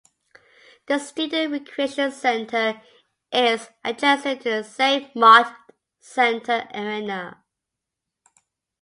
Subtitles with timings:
[0.87, 2.81] The Student Recreation Center
[3.31, 5.55] is adjacent to the Save Mart
[5.99, 7.43] Center arena.